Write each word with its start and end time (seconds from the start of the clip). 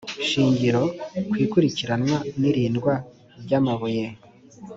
shingiro 0.29 0.81
ku 1.29 1.33
ikurikirana 1.45 2.15
n 2.39 2.41
irindwa 2.49 2.93
ry 3.43 3.51
amabuye 3.59 4.05